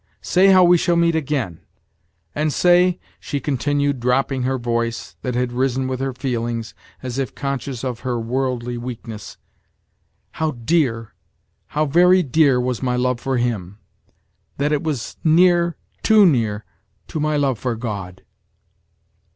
Say 0.23 0.47
how 0.47 0.63
we 0.63 0.79
shall 0.79 0.95
meet 0.95 1.15
again. 1.15 1.59
And 2.33 2.51
say," 2.51 2.99
she 3.19 3.39
continued, 3.39 3.99
dropping 3.99 4.41
her 4.41 4.57
voice, 4.57 5.15
that 5.21 5.35
had 5.35 5.53
risen 5.53 5.87
with 5.87 5.99
her 5.99 6.11
feelings, 6.11 6.73
as 7.03 7.19
if 7.19 7.35
conscious 7.35 7.83
of 7.83 7.99
her 7.99 8.19
worldly 8.19 8.79
weakness, 8.79 9.37
"how 10.31 10.53
clear, 10.53 11.13
how 11.67 11.85
very 11.85 12.23
dear, 12.23 12.59
was 12.59 12.81
my 12.81 12.95
love 12.95 13.19
for 13.19 13.37
him; 13.37 13.77
that 14.57 14.71
it 14.71 14.81
was 14.81 15.17
near, 15.23 15.77
too 16.01 16.25
near, 16.25 16.65
to 17.09 17.19
my 17.19 17.37
love 17.37 17.59
for 17.59 17.75
God." 17.75 18.23